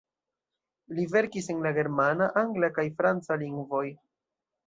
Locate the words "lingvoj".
3.45-3.85